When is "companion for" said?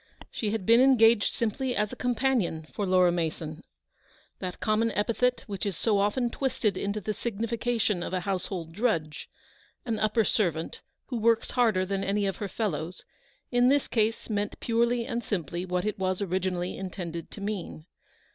1.95-2.87